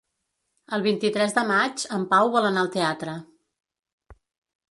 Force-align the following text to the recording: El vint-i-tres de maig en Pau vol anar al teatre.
El 0.77 0.83
vint-i-tres 0.85 1.35
de 1.35 1.43
maig 1.49 1.83
en 1.99 2.07
Pau 2.15 2.31
vol 2.37 2.49
anar 2.49 2.63
al 2.65 2.73
teatre. 2.79 3.13